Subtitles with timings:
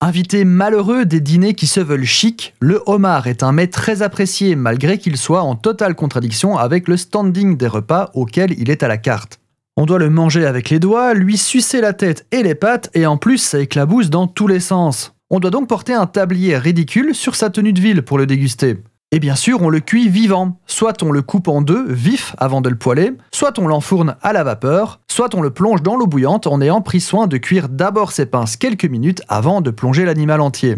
[0.00, 4.54] Invité malheureux des dîners qui se veulent chic, le homard est un mets très apprécié
[4.54, 8.88] malgré qu'il soit en totale contradiction avec le standing des repas auquel il est à
[8.88, 9.40] la carte.
[9.76, 13.06] On doit le manger avec les doigts, lui sucer la tête et les pattes, et
[13.06, 15.14] en plus ça éclabousse dans tous les sens.
[15.30, 18.78] On doit donc porter un tablier ridicule sur sa tenue de ville pour le déguster.
[19.10, 20.60] Et bien sûr, on le cuit vivant.
[20.66, 24.34] Soit on le coupe en deux, vif, avant de le poêler, soit on l'enfourne à
[24.34, 27.68] la vapeur, soit on le plonge dans l'eau bouillante en ayant pris soin de cuire
[27.68, 30.76] d'abord ses pinces quelques minutes avant de plonger l'animal entier.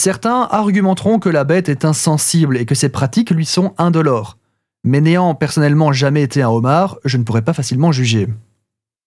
[0.00, 4.38] Certains argumenteront que la bête est insensible et que ces pratiques lui sont indolores.
[4.84, 8.28] Mais n'ayant personnellement jamais été un homard, je ne pourrais pas facilement juger.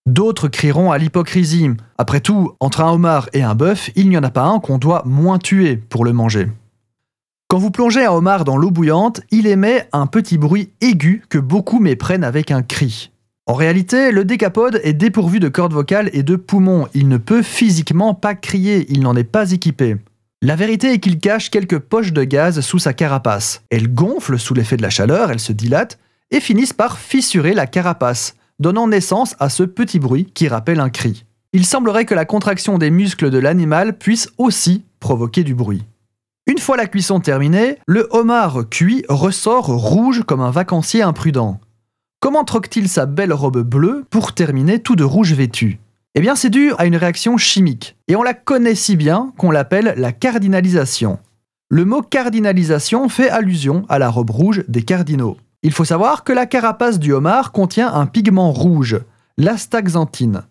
[0.06, 1.70] D'autres crieront à l'hypocrisie.
[1.98, 4.80] Après tout, entre un homard et un bœuf, il n'y en a pas un qu'on
[4.80, 6.50] doit moins tuer pour le manger.
[7.48, 11.38] Quand vous plongez un homard dans l'eau bouillante, il émet un petit bruit aigu que
[11.38, 13.12] beaucoup méprennent avec un cri.
[13.50, 16.90] En réalité, le décapode est dépourvu de cordes vocales et de poumons.
[16.94, 19.96] Il ne peut physiquement pas crier, il n'en est pas équipé.
[20.42, 23.64] La vérité est qu'il cache quelques poches de gaz sous sa carapace.
[23.70, 25.98] Elles gonflent sous l'effet de la chaleur, elles se dilatent
[26.30, 30.90] et finissent par fissurer la carapace, donnant naissance à ce petit bruit qui rappelle un
[30.90, 31.24] cri.
[31.54, 35.86] Il semblerait que la contraction des muscles de l'animal puisse aussi provoquer du bruit.
[36.48, 41.62] Une fois la cuisson terminée, le homard cuit ressort rouge comme un vacancier imprudent.
[42.20, 45.80] Comment troque-t-il sa belle robe bleue pour terminer tout de rouge vêtu?
[46.16, 49.52] Eh bien c'est dû à une réaction chimique, et on la connaît si bien qu'on
[49.52, 51.20] l'appelle la cardinalisation.
[51.70, 55.38] Le mot cardinalisation fait allusion à la robe rouge des cardinaux.
[55.62, 59.00] Il faut savoir que la carapace du homard contient un pigment rouge,
[59.38, 60.42] l'astaxanthine.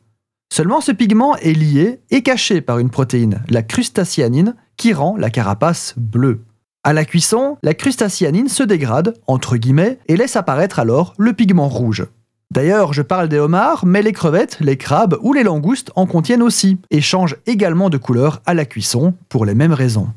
[0.53, 5.31] Seulement ce pigment est lié et caché par une protéine, la crustacyanine, qui rend la
[5.31, 6.45] carapace bleue.
[6.87, 11.69] À la cuisson, la crustacyanine se dégrade, entre guillemets, et laisse apparaître alors le pigment
[11.69, 12.07] rouge.
[12.53, 16.45] D'ailleurs, je parle des homards, mais les crevettes, les crabes ou les langoustes en contiennent
[16.45, 20.11] aussi, et changent également de couleur à la cuisson pour les mêmes raisons.